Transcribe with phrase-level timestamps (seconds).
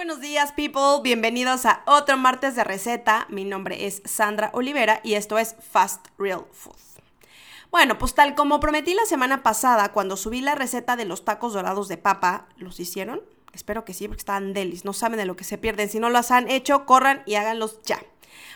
[0.00, 1.02] buenos días, people.
[1.02, 3.26] Bienvenidos a otro martes de receta.
[3.28, 6.78] Mi nombre es Sandra Olivera y esto es Fast Real Food.
[7.70, 11.52] Bueno, pues tal como prometí la semana pasada cuando subí la receta de los tacos
[11.52, 13.20] dorados de papa, ¿los hicieron?
[13.52, 15.90] Espero que sí, porque estaban delis, no saben de lo que se pierden.
[15.90, 18.00] Si no los han hecho, corran y háganlos ya.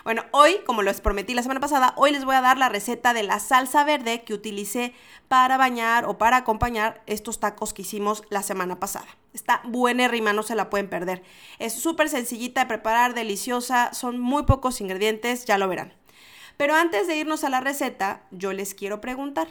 [0.03, 3.13] Bueno, hoy, como les prometí la semana pasada, hoy les voy a dar la receta
[3.13, 4.93] de la salsa verde que utilicé
[5.27, 9.07] para bañar o para acompañar estos tacos que hicimos la semana pasada.
[9.33, 11.23] Está buena rima, no se la pueden perder.
[11.59, 15.93] Es súper sencillita de preparar, deliciosa, son muy pocos ingredientes, ya lo verán.
[16.57, 19.47] Pero antes de irnos a la receta, yo les quiero preguntar,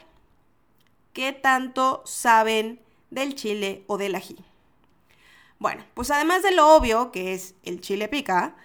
[1.13, 2.81] ¿qué tanto saben
[3.11, 4.37] del chile o del ají?
[5.59, 8.57] Bueno, pues además de lo obvio, que es el chile pica,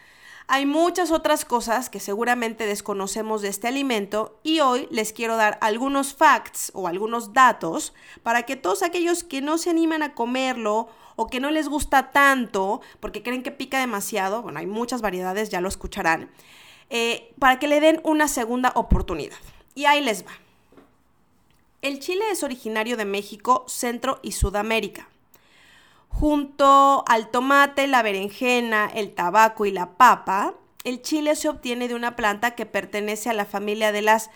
[0.52, 5.60] hay muchas otras cosas que seguramente desconocemos de este alimento y hoy les quiero dar
[5.62, 10.90] algunos facts o algunos datos para que todos aquellos que no se animan a comerlo
[11.16, 15.52] o que no les gusta tanto porque creen que pica demasiado, bueno, hay muchas variedades,
[15.52, 16.32] ya lo escucharán,
[16.90, 19.38] eh, para que le den una segunda oportunidad.
[19.76, 20.32] Y ahí les va.
[21.84, 25.10] El chile es originario de México, Centro y Sudamérica.
[26.10, 31.96] Junto al tomate, la berenjena, el tabaco y la papa, el chile se obtiene de
[31.96, 34.30] una planta que pertenece a la familia de las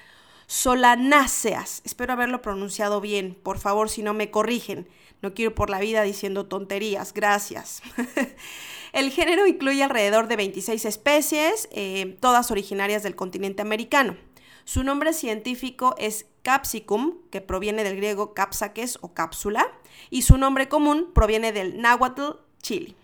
[0.48, 1.82] solanáceas.
[1.84, 4.88] Espero haberlo pronunciado bien, por favor, si no me corrigen.
[5.22, 7.82] No quiero por la vida diciendo tonterías, gracias.
[8.94, 14.18] el género incluye alrededor de 26 especies, eh, todas originarias del continente americano.
[14.66, 19.68] Su nombre científico es capsicum, que proviene del griego capsaques o cápsula,
[20.10, 22.96] y su nombre común proviene del náhuatl chile.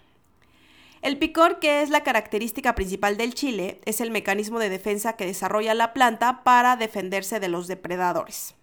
[1.02, 5.26] El picor, que es la característica principal del chile, es el mecanismo de defensa que
[5.26, 8.56] desarrolla la planta para defenderse de los depredadores.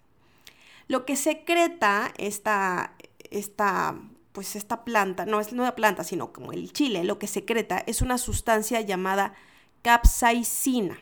[0.87, 2.95] Lo que secreta esta,
[3.31, 3.99] esta,
[4.33, 8.03] pues esta planta, no es una planta, sino como el chile, lo que secreta es
[8.03, 9.35] una sustancia llamada
[9.81, 10.99] capsaicina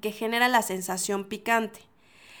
[0.00, 1.80] que genera la sensación picante.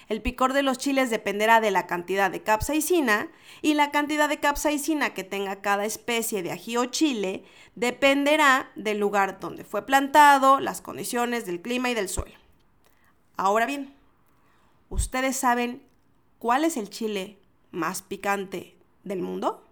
[0.08, 3.30] El picor de los chiles dependerá de la cantidad de capsaicina
[3.62, 7.44] y la cantidad de capsaicina que tenga cada especie de ají o chile
[7.74, 12.36] dependerá del lugar donde fue plantado, las condiciones del clima y del suelo.
[13.36, 13.94] Ahora bien,
[14.90, 15.82] ¿ustedes saben
[16.38, 17.38] cuál es el chile
[17.70, 19.64] más picante del mundo?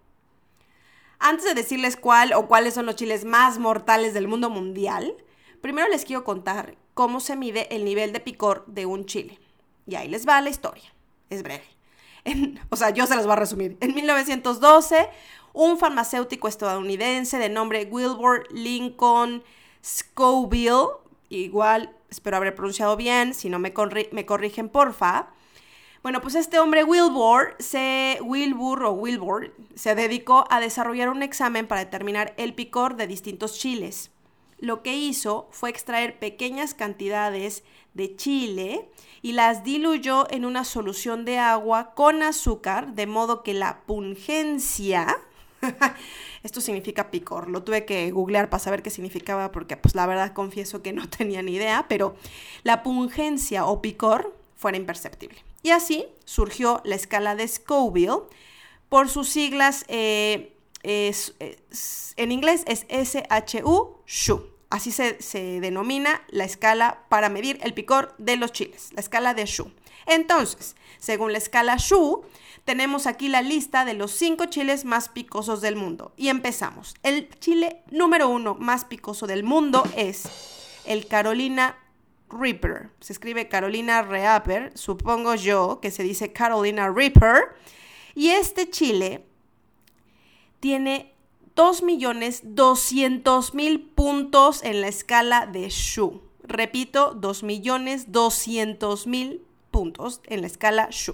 [1.19, 5.15] Antes de decirles cuál o cuáles son los chiles más mortales del mundo mundial,
[5.61, 9.39] primero les quiero contar cómo se mide el nivel de picor de un chile.
[9.87, 10.93] Y ahí les va la historia.
[11.29, 11.63] Es breve.
[12.69, 13.77] o sea, yo se las voy a resumir.
[13.81, 15.09] En 1912,
[15.53, 19.43] un farmacéutico estadounidense de nombre Wilbur Lincoln
[19.83, 20.87] Scoville,
[21.29, 23.73] igual espero haber pronunciado bien, si no me,
[24.11, 25.27] me corrigen porfa.
[26.01, 31.65] Bueno, pues este hombre Wilbur se Wilbur o Wilbur se dedicó a desarrollar un examen
[31.67, 34.11] para determinar el picor de distintos chiles
[34.63, 38.87] lo que hizo fue extraer pequeñas cantidades de chile
[39.23, 45.17] y las diluyó en una solución de agua con azúcar, de modo que la pungencia,
[46.43, 50.33] esto significa picor, lo tuve que googlear para saber qué significaba porque pues la verdad
[50.33, 52.15] confieso que no tenía ni idea, pero
[52.63, 55.41] la pungencia o picor fuera imperceptible.
[55.63, 58.23] Y así surgió la escala de Scoville
[58.89, 60.53] por sus siglas eh,
[60.83, 64.52] en inglés es SHU, SHU.
[64.73, 69.45] Así se, denomina la escala para medir el picor de los chiles, la escala de
[69.45, 69.71] Shu.
[70.07, 72.23] Entonces, según la escala Shu,
[72.65, 76.11] tenemos aquí la lista de los cinco chiles más picosos del mundo.
[76.17, 76.95] Y empezamos.
[77.03, 80.23] El chile número uno más picoso del mundo es
[80.85, 81.77] el Carolina
[82.31, 82.89] Reaper.
[82.99, 87.55] Se escribe Carolina Reaper, supongo yo que se dice Carolina Reaper.
[88.15, 89.23] Y este chile
[90.59, 91.12] tiene
[91.55, 96.23] 2.200.000 puntos en la escala de Shu.
[96.43, 101.13] Repito, 2.200.000 puntos en la escala Shu.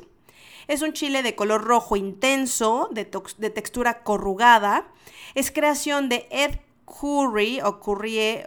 [0.67, 4.87] Es un chile de color rojo intenso, de, textura corrugada.
[5.35, 8.45] Es creación de Ed Curry o Currie.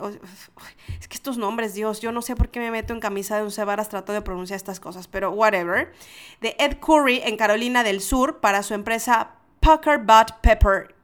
[0.98, 3.42] es que estos nombres, Dios, yo no sé por qué me meto en camisa de
[3.42, 5.92] un varas tratando de pronunciar estas cosas, pero whatever.
[6.40, 11.01] De Ed Curry en Carolina del Sur para su empresa Pucker Butt Pepper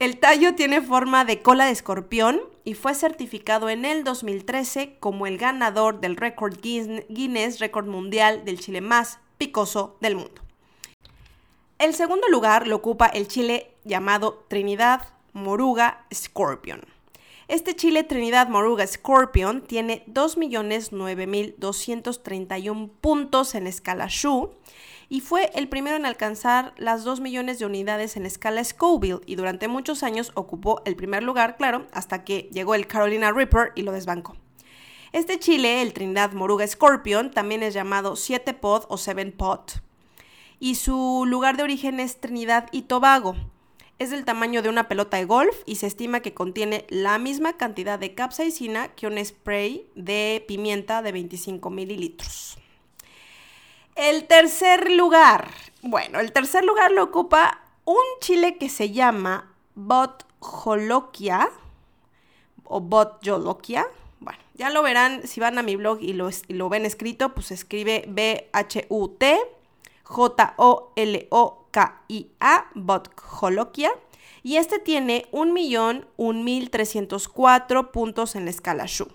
[0.00, 5.28] El tallo tiene forma de cola de escorpión y fue certificado en el 2013 como
[5.28, 10.42] el ganador del récord Guinness Récord Mundial del chile más picoso del mundo.
[11.78, 15.02] El segundo lugar lo ocupa el chile llamado Trinidad
[15.34, 16.80] Moruga Scorpion.
[17.46, 24.50] Este chile Trinidad Moruga Scorpion tiene 2.009.231 puntos en escala Shu
[25.12, 29.20] y fue el primero en alcanzar las 2 millones de unidades en la escala Scoville
[29.26, 33.72] y durante muchos años ocupó el primer lugar, claro, hasta que llegó el Carolina Reaper
[33.74, 34.38] y lo desbancó.
[35.12, 39.82] Este chile, el Trinidad Moruga Scorpion, también es llamado 7 pod o 7 pot
[40.58, 43.36] y su lugar de origen es Trinidad y Tobago.
[43.98, 47.58] Es del tamaño de una pelota de golf y se estima que contiene la misma
[47.58, 52.56] cantidad de capsaicina que un spray de pimienta de 25 mililitros.
[53.94, 55.50] El tercer lugar.
[55.82, 61.50] Bueno, el tercer lugar lo ocupa un chile que se llama Botjoloquia
[62.64, 63.86] o Botjoloquia.
[64.20, 68.04] Bueno, ya lo verán si van a mi blog y lo, ven escrito, pues escribe
[68.08, 69.40] B-H-U-T
[70.12, 73.90] J-O-L-O-K-I-A, Botjoloquia.
[74.42, 79.08] Y este tiene 1.1304 puntos en la escala Shu.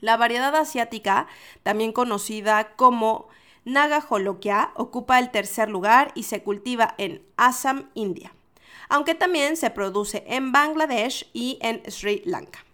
[0.00, 1.26] La variedad asiática,
[1.62, 3.28] también conocida como
[3.68, 8.32] Naga Jolokia ocupa el tercer lugar y se cultiva en Assam, India,
[8.88, 12.64] aunque también se produce en Bangladesh y en Sri Lanka.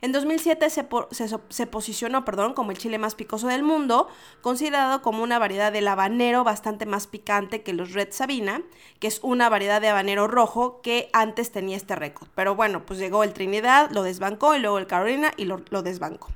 [0.00, 4.06] En 2007 se, posicionó perdón, como el chile más picoso del mundo,
[4.42, 8.62] considerado como una variedad del habanero bastante más picante que los Red Sabina,
[9.00, 12.28] que es una variedad de habanero rojo que antes tenía este récord.
[12.36, 15.82] Pero bueno, pues llegó el Trinidad, lo desbancó y luego el Carolina y lo, lo
[15.82, 16.28] desbancó.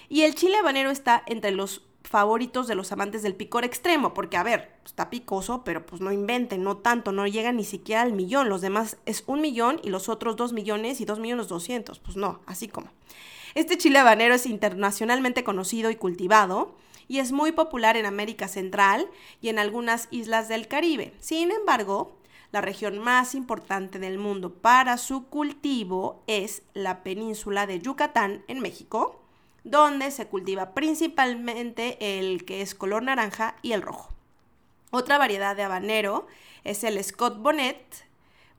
[0.08, 4.38] y el chile habanero está entre los favoritos de los amantes del picor extremo, porque
[4.38, 8.14] a ver, está picoso, pero pues no inventen, no tanto, no llega ni siquiera al
[8.14, 12.00] millón, los demás es un millón y los otros dos millones y dos millones doscientos,
[12.00, 12.90] pues no, así como.
[13.60, 16.78] Este chile habanero es internacionalmente conocido y cultivado
[17.10, 19.06] y es muy popular en América Central
[19.42, 21.14] y en algunas islas del Caribe.
[21.20, 22.16] Sin embargo,
[22.54, 28.62] la región más importante del mundo para su cultivo es la península de Yucatán en
[28.62, 29.20] México,
[29.66, 34.08] donde se cultiva principalmente el que es color naranja y el rojo.
[34.90, 36.28] Otra variedad de habanero
[36.64, 38.09] es el Scott Bonnet,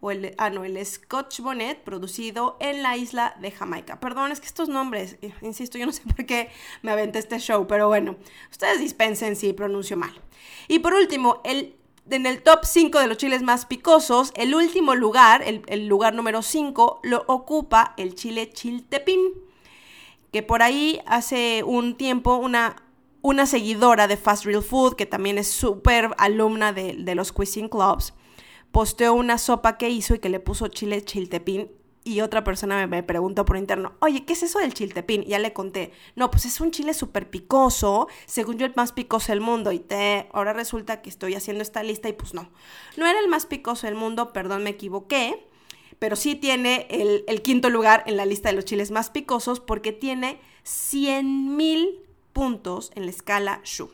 [0.01, 4.01] o el, ah, no, el Scotch Bonnet, producido en la isla de Jamaica.
[4.01, 6.49] Perdón, es que estos nombres, eh, insisto, yo no sé por qué
[6.83, 8.17] me aventé este show, pero bueno,
[8.51, 10.13] ustedes dispensen si pronuncio mal.
[10.69, 11.77] Y por último, el,
[12.11, 16.41] en el top 5 de los chiles más picosos, el último lugar, el, lugar número
[16.41, 19.21] 5, lo ocupa el chile chiltepín,
[20.33, 22.77] que por ahí hace un tiempo una
[23.23, 27.69] una seguidora de Fast Real Food, que también es súper alumna de, de, los Cuisine
[27.69, 28.15] Clubs,
[28.73, 31.71] posteó una sopa que hizo y que le puso chile chiltepín
[32.03, 35.23] y otra persona me preguntó por interno, oye, ¿qué es eso del chiltepín?
[35.25, 39.33] Ya le conté, no, pues es un chile súper picoso, según yo el más picoso
[39.33, 42.51] del mundo, y te, ahora resulta que estoy haciendo esta lista y pues no,
[42.97, 45.47] no era el más picoso del mundo, perdón, me equivoqué,
[45.99, 49.61] pero sí tiene el, el quinto lugar en la lista de los chiles más picosos
[49.61, 52.01] porque tiene 100 mil
[52.33, 53.91] puntos en la escala Shu.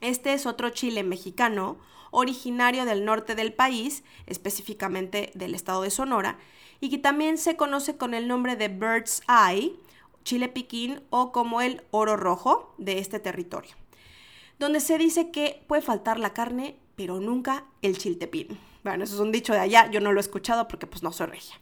[0.00, 1.76] Este es otro chile mexicano
[2.10, 6.38] originario del norte del país, específicamente del estado de Sonora,
[6.80, 9.74] y que también se conoce con el nombre de Bird's Eye,
[10.24, 13.74] chile piquín o como el oro rojo de este territorio,
[14.58, 18.58] donde se dice que puede faltar la carne, pero nunca el chiltepín.
[18.84, 21.12] Bueno, eso es un dicho de allá, yo no lo he escuchado porque pues no
[21.12, 21.60] soy regia.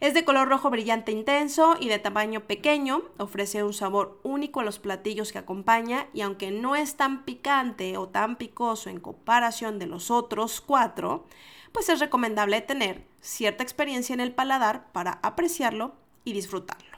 [0.00, 4.64] Es de color rojo brillante intenso y de tamaño pequeño, ofrece un sabor único a
[4.64, 9.78] los platillos que acompaña y aunque no es tan picante o tan picoso en comparación
[9.78, 11.26] de los otros cuatro,
[11.72, 16.96] pues es recomendable tener cierta experiencia en el paladar para apreciarlo y disfrutarlo.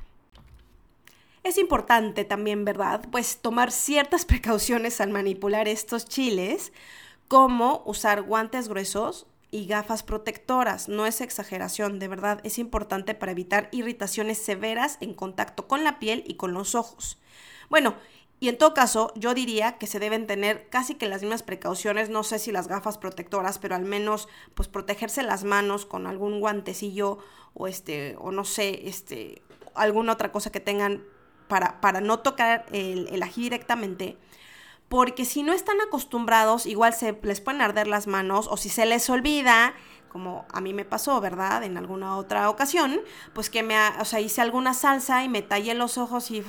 [1.44, 3.08] Es importante también, ¿verdad?
[3.10, 6.72] Pues tomar ciertas precauciones al manipular estos chiles,
[7.28, 10.88] como usar guantes gruesos y gafas protectoras.
[10.88, 15.98] No es exageración, de verdad, es importante para evitar irritaciones severas en contacto con la
[15.98, 17.18] piel y con los ojos.
[17.70, 17.94] Bueno,
[18.40, 22.08] y en todo caso, yo diría que se deben tener casi que las mismas precauciones,
[22.08, 26.38] no sé si las gafas protectoras, pero al menos pues protegerse las manos con algún
[26.38, 27.18] guantecillo
[27.54, 29.42] o este o no sé, este
[29.74, 31.02] alguna otra cosa que tengan
[31.48, 34.16] para, para no tocar el, el ají directamente
[34.88, 38.86] porque si no están acostumbrados, igual se les pueden arder las manos o si se
[38.86, 39.74] les olvida,
[40.08, 41.62] como a mí me pasó, ¿verdad?
[41.62, 43.00] En alguna otra ocasión,
[43.34, 46.42] pues que me, o sea, hice alguna salsa y me tallé los ojos y,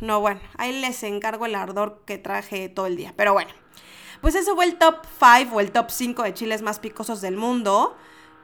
[0.00, 3.14] no, bueno, ahí les encargo el ardor que traje todo el día.
[3.16, 3.52] Pero bueno,
[4.20, 7.36] pues ese fue el top 5 o el top 5 de chiles más picosos del
[7.36, 7.96] mundo.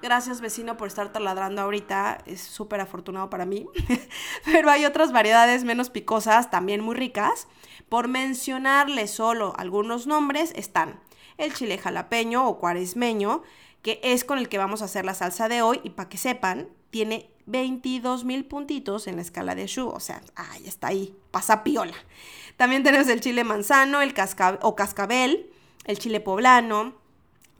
[0.03, 3.67] Gracias vecino por estar taladrando ahorita, es súper afortunado para mí.
[4.47, 7.49] Pero hay otras variedades menos picosas, también muy ricas.
[7.91, 11.01] Por mencionarles solo algunos nombres están
[11.39, 13.43] el chile jalapeño o cuaresmeño,
[13.83, 16.17] que es con el que vamos a hacer la salsa de hoy y para que
[16.17, 21.17] sepan, tiene 22 mil puntitos en la escala de Shu, o sea, ahí está ahí,
[21.33, 21.97] pasa piola.
[22.57, 24.15] También tenemos el chile manzano, el
[24.61, 25.51] o cascabel,
[25.85, 26.95] el chile poblano,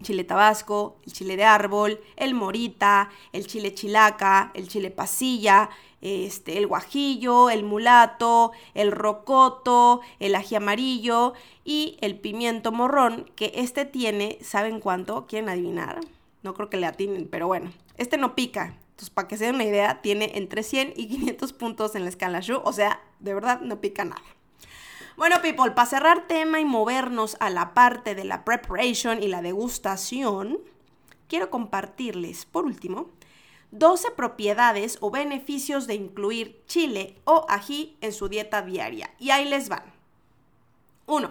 [0.03, 6.59] chile tabasco, el chile de árbol, el morita, el chile chilaca, el chile pasilla, este,
[6.59, 13.85] el guajillo, el mulato, el rocoto, el ají amarillo y el pimiento morrón, que este
[13.85, 15.27] tiene, ¿saben cuánto?
[15.27, 16.01] ¿Quieren adivinar?
[16.43, 18.79] No creo que le atinen, pero bueno, este no pica.
[18.91, 22.11] Entonces, para que se den una idea, tiene entre 100 y 500 puntos en la
[22.11, 24.23] escala Shu, o sea, de verdad no pica nada.
[25.21, 29.43] Bueno, people, para cerrar tema y movernos a la parte de la preparation y la
[29.43, 30.61] degustación,
[31.29, 33.11] quiero compartirles, por último,
[33.71, 39.11] 12 propiedades o beneficios de incluir chile o ají en su dieta diaria.
[39.19, 39.83] Y ahí les van.
[41.05, 41.31] 1.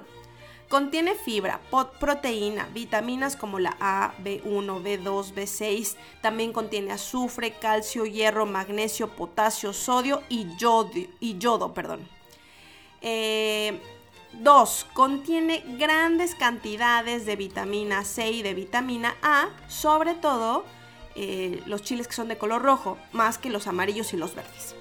[0.69, 1.60] Contiene fibra,
[2.00, 5.96] proteína, vitaminas como la A, B1, B2, B6.
[6.22, 10.91] También contiene azufre, calcio, hierro, magnesio, potasio, sodio y yodo.
[11.19, 12.19] Y yodo perdón.
[13.01, 13.79] Eh,
[14.34, 20.65] dos, contiene grandes cantidades de vitamina C y de vitamina A, sobre todo
[21.15, 24.75] eh, los chiles que son de color rojo, más que los amarillos y los verdes.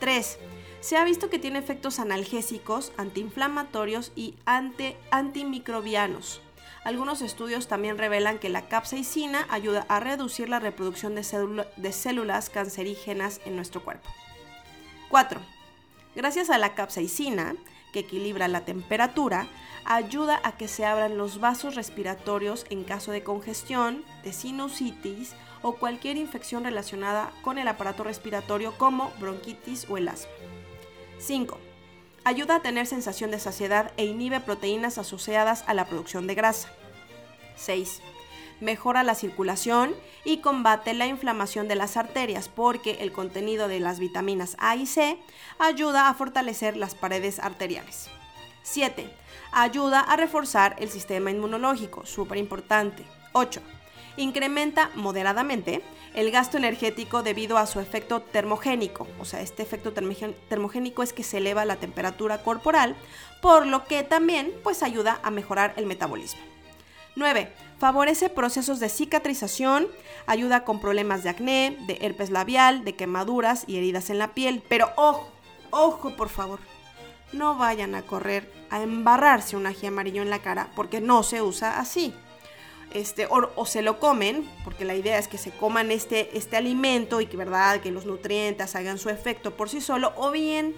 [0.00, 0.38] 3.
[0.80, 4.34] Se ha visto que tiene efectos analgésicos, antiinflamatorios y
[5.10, 6.42] antimicrobianos.
[6.84, 12.50] Algunos estudios también revelan que la capsaicina ayuda a reducir la reproducción de, de células
[12.50, 14.10] cancerígenas en nuestro cuerpo.
[15.08, 15.40] 4.
[16.14, 17.56] Gracias a la capsaicina,
[17.92, 19.46] que equilibra la temperatura,
[19.84, 25.76] ayuda a que se abran los vasos respiratorios en caso de congestión, de sinusitis o
[25.76, 30.30] cualquier infección relacionada con el aparato respiratorio como bronquitis o el asma.
[31.18, 31.58] 5.
[32.24, 36.68] Ayuda a tener sensación de saciedad e inhibe proteínas asociadas a la producción de grasa.
[37.56, 38.02] 6
[38.64, 39.94] mejora la circulación
[40.24, 44.86] y combate la inflamación de las arterias porque el contenido de las vitaminas A y
[44.86, 45.18] C
[45.58, 48.08] ayuda a fortalecer las paredes arteriales.
[48.62, 49.08] 7.
[49.52, 53.04] Ayuda a reforzar el sistema inmunológico, súper importante.
[53.32, 53.60] 8.
[54.16, 55.82] Incrementa moderadamente
[56.14, 59.06] el gasto energético debido a su efecto termogénico.
[59.18, 62.96] O sea, este efecto termogénico es que se eleva la temperatura corporal,
[63.42, 66.53] por lo que también pues ayuda a mejorar el metabolismo.
[67.16, 67.52] 9.
[67.78, 69.88] Favorece procesos de cicatrización,
[70.26, 74.62] ayuda con problemas de acné, de herpes labial, de quemaduras y heridas en la piel.
[74.68, 75.28] Pero ojo,
[75.70, 76.60] ojo por favor,
[77.32, 81.42] no vayan a correr a embarrarse un ají amarillo en la cara porque no se
[81.42, 82.14] usa así.
[82.92, 87.20] Este, o, se lo comen, porque la idea es que se coman este, este alimento
[87.20, 87.80] y que, ¿verdad?
[87.80, 90.76] que los nutrientes hagan su efecto por sí solo, o bien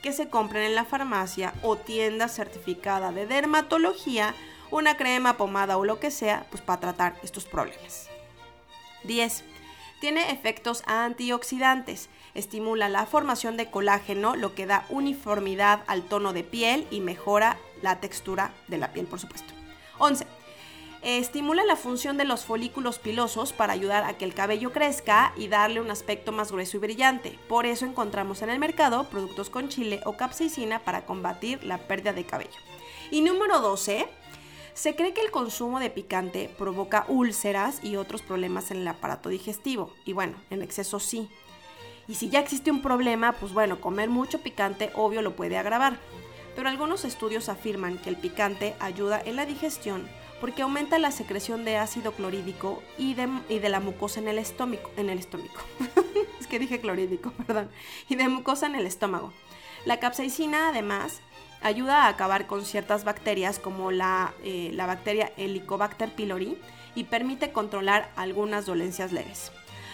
[0.00, 4.34] que se compren en la farmacia o tienda certificada de dermatología
[4.70, 8.08] una crema, pomada o lo que sea, pues para tratar estos problemas.
[9.04, 9.44] 10.
[10.00, 12.08] Tiene efectos antioxidantes.
[12.34, 17.58] Estimula la formación de colágeno, lo que da uniformidad al tono de piel y mejora
[17.82, 19.52] la textura de la piel, por supuesto.
[19.98, 20.26] 11.
[21.02, 25.48] Estimula la función de los folículos pilosos para ayudar a que el cabello crezca y
[25.48, 27.38] darle un aspecto más grueso y brillante.
[27.48, 32.12] Por eso encontramos en el mercado productos con chile o capsaicina para combatir la pérdida
[32.12, 32.58] de cabello.
[33.10, 34.08] Y número 12,
[34.74, 39.28] se cree que el consumo de picante provoca úlceras y otros problemas en el aparato
[39.28, 39.92] digestivo.
[40.04, 41.28] Y bueno, en exceso sí.
[42.08, 45.98] Y si ya existe un problema, pues bueno, comer mucho picante obvio lo puede agravar.
[46.56, 50.08] Pero algunos estudios afirman que el picante ayuda en la digestión
[50.40, 54.90] porque aumenta la secreción de ácido clorhídrico y de, la mucosa en el estómago.
[54.96, 55.52] En el estómago.
[56.40, 57.70] es que dije clorhídrico, perdón.
[58.08, 59.32] Y de mucosa en el estómago.
[59.84, 61.20] La capsaicina, además,
[61.62, 66.58] ayuda a acabar con ciertas bacterias como la, eh, la bacteria Helicobacter pylori
[66.94, 69.52] y permite controlar algunas dolencias leves.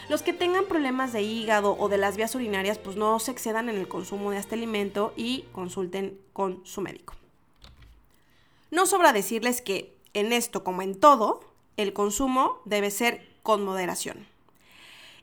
[0.08, 3.68] Los que tengan problemas de hígado o de las vías urinarias, pues no se excedan
[3.68, 7.14] en el consumo de este alimento y consulten con su médico.
[8.70, 11.40] No sobra decirles que en esto como en todo,
[11.76, 14.26] el consumo debe ser con moderación.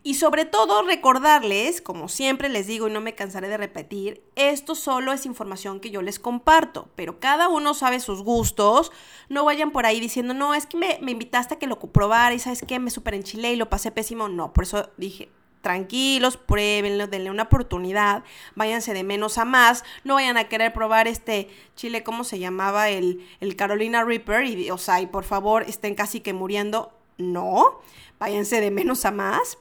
[0.05, 4.75] Y sobre todo recordarles, como siempre les digo y no me cansaré de repetir, esto
[4.75, 8.91] solo es información que yo les comparto, pero cada uno sabe sus gustos.
[9.29, 12.39] No vayan por ahí diciendo, no, es que me, invitaste a que lo probara y
[12.39, 14.27] sabes qué, me super enchilé y lo pasé pésimo.
[14.27, 15.29] No, por eso dije,
[15.62, 21.07] tranquilos, pruébenlo, denle una oportunidad, váyanse de menos a más, no vayan a querer probar
[21.07, 22.89] este chile, ¿cómo se llamaba?
[22.89, 26.91] El, el Carolina Reaper, y, o sea, y por favor estén casi que muriendo.
[27.17, 27.79] No,
[28.19, 29.57] váyanse de menos a más.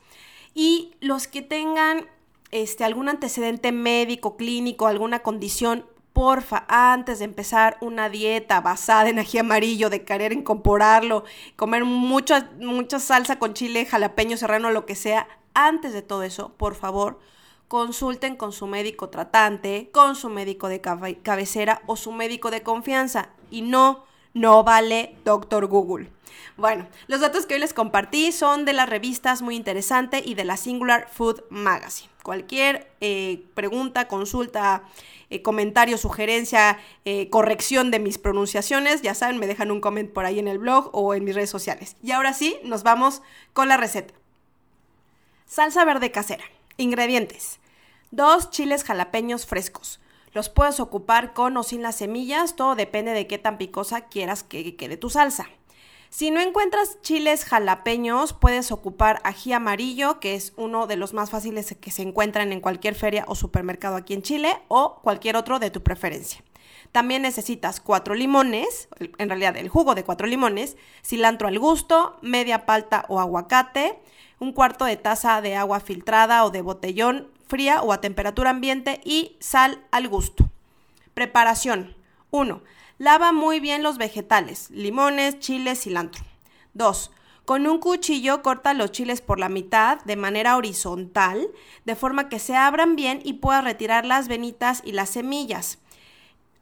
[0.55, 2.07] Y los que tengan
[2.51, 9.19] este, algún antecedente médico, clínico, alguna condición, porfa, antes de empezar una dieta basada en
[9.19, 11.25] ají amarillo, de querer incorporarlo,
[11.57, 16.53] comer mucha, mucha salsa con chile, jalapeño, serrano, lo que sea, antes de todo eso,
[16.57, 17.19] por favor,
[17.69, 23.31] consulten con su médico tratante, con su médico de cabecera o su médico de confianza.
[23.51, 26.11] Y no, no vale Doctor Google.
[26.57, 30.45] Bueno, los datos que hoy les compartí son de las revistas muy interesante y de
[30.45, 32.11] la Singular Food Magazine.
[32.23, 34.85] Cualquier eh, pregunta, consulta,
[35.31, 40.25] eh, comentario, sugerencia, eh, corrección de mis pronunciaciones, ya saben, me dejan un comment por
[40.25, 41.97] ahí en el blog o en mis redes sociales.
[42.03, 43.23] Y ahora sí, nos vamos
[43.55, 44.15] con la receta.
[45.47, 46.45] Salsa verde casera.
[46.77, 47.61] Ingredientes.
[48.11, 50.02] Dos chiles jalapeños frescos.
[50.33, 54.43] Los puedes ocupar con o sin las semillas, todo depende de qué tan picosa quieras
[54.43, 55.49] que quede tu salsa.
[56.09, 61.31] Si no encuentras chiles jalapeños, puedes ocupar ají amarillo, que es uno de los más
[61.31, 65.59] fáciles que se encuentran en cualquier feria o supermercado aquí en Chile, o cualquier otro
[65.59, 66.43] de tu preferencia.
[66.93, 72.67] También necesitas cuatro limones, en realidad el jugo de cuatro limones, cilantro al gusto, media
[72.67, 73.99] palta o aguacate,
[74.39, 79.03] un cuarto de taza de agua filtrada o de botellón fría o a temperatura ambiente
[79.05, 80.49] y sal al gusto.
[81.13, 81.95] Preparación.
[82.31, 82.63] 1.
[82.97, 86.25] Lava muy bien los vegetales, limones, chiles, cilantro.
[86.73, 87.11] 2.
[87.45, 91.47] Con un cuchillo corta los chiles por la mitad de manera horizontal,
[91.85, 95.79] de forma que se abran bien y puedas retirar las venitas y las semillas.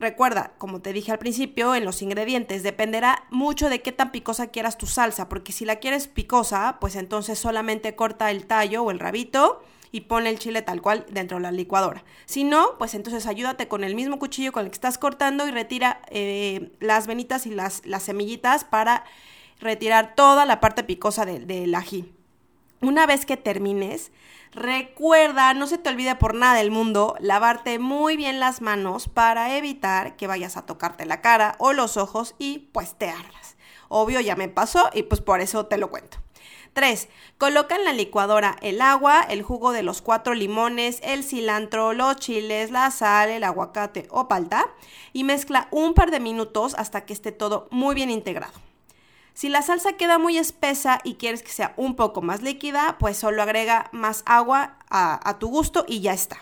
[0.01, 4.49] Recuerda, como te dije al principio, en los ingredientes dependerá mucho de qué tan picosa
[4.49, 8.91] quieras tu salsa, porque si la quieres picosa, pues entonces solamente corta el tallo o
[8.91, 12.05] el rabito y pon el chile tal cual dentro de la licuadora.
[12.27, 15.51] Si no, pues entonces ayúdate con el mismo cuchillo con el que estás cortando y
[15.51, 19.05] retira eh, las venitas y las, las, semillitas para
[19.59, 22.13] retirar toda la parte picosa del ají.
[22.83, 24.11] Una vez que termines,
[24.53, 29.57] recuerda, no se te olvide por nada del mundo, lavarte muy bien las manos para
[29.57, 33.57] evitar que vayas a tocarte la cara o los ojos y pues te ardas.
[33.89, 36.19] Obvio, ya me pasó y pues por eso te lo cuento.
[36.73, 37.09] 3.
[37.39, 42.17] Coloca en la licuadora el agua, el jugo de los cuatro limones, el cilantro, los
[42.17, 44.69] chiles, la sal, el aguacate o palta
[45.13, 48.55] y mezcla un par de minutos hasta que esté todo muy bien integrado.
[49.35, 53.17] Si la salsa queda muy espesa y quieres que sea un poco más líquida, pues
[53.17, 56.39] solo agrega más agua a, a tu gusto y ya está.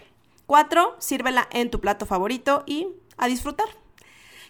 [0.47, 0.97] 4.
[0.99, 3.69] Sírvela en tu plato favorito y a disfrutar.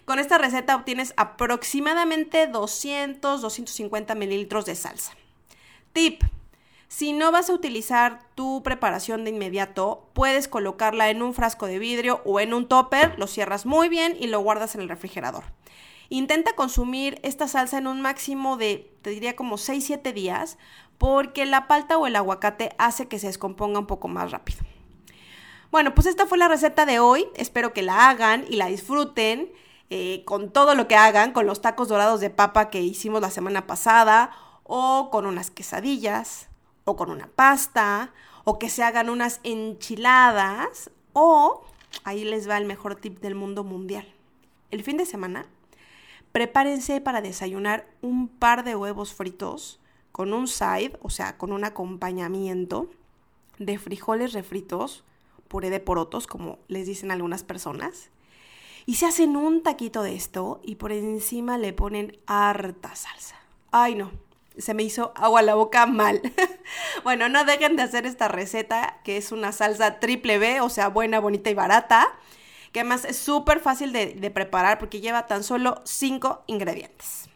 [0.05, 5.13] Con esta receta obtienes aproximadamente 200-250 mililitros de salsa.
[5.93, 6.23] Tip.
[6.87, 11.77] Si no vas a utilizar tu preparación de inmediato, puedes colocarla en un frasco de
[11.77, 15.43] vidrio o en un topper, lo cierras muy bien y lo guardas en el refrigerador.
[16.09, 20.57] Intenta consumir esta salsa en un máximo de, te diría como 6-7 días,
[20.97, 24.59] porque la palta o el aguacate hace que se descomponga un poco más rápido.
[25.69, 27.27] Bueno, pues esta fue la receta de hoy.
[27.35, 29.51] Espero que la hagan y la disfruten
[29.91, 33.29] eh, con todo lo que hagan, con los tacos dorados de papa que hicimos la
[33.29, 34.31] semana pasada
[34.71, 36.47] o con unas quesadillas,
[36.85, 41.65] o con una pasta, o que se hagan unas enchiladas, o
[42.03, 44.07] ahí les va el mejor tip del mundo mundial.
[44.69, 45.47] El fin de semana,
[46.31, 49.79] prepárense para desayunar un par de huevos fritos
[50.11, 52.91] con un side, o sea, con un acompañamiento
[53.57, 55.03] de frijoles refritos,
[55.47, 58.11] puré de porotos, como les dicen algunas personas.
[58.85, 63.35] Y se hacen un taquito de esto y por encima le ponen harta salsa.
[63.71, 64.11] Ay, no,
[64.59, 66.21] se me hizo agua a la boca mal.
[67.03, 70.89] bueno, no dejen de hacer esta receta, que es una salsa triple B, o sea,
[70.89, 72.07] buena, bonita y barata,
[72.71, 77.29] que además es súper fácil de, preparar porque lleva tan solo 5 ingredientes.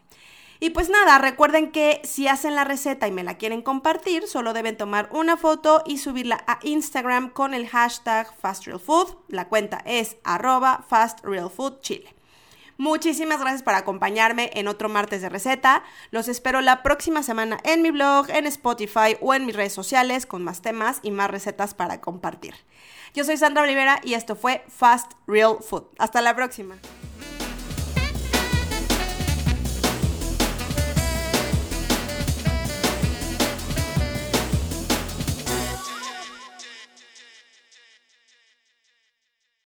[0.60, 4.52] Y pues nada, recuerden que si hacen la receta y me la quieren compartir, solo
[4.52, 9.16] deben tomar una foto y subirla a Instagram con el hashtag FastRealFood.
[9.28, 12.13] La cuenta es arroba FastRealFoodChile.
[12.76, 15.84] Muchísimas gracias por acompañarme en otro martes de receta.
[16.10, 20.26] Los espero la próxima semana en mi blog, en Spotify o en mis redes sociales
[20.26, 22.54] con más temas y más recetas para compartir.
[23.14, 25.84] Yo soy Sandra Olivera y esto fue Fast Real Food.
[25.98, 26.76] Hasta la próxima.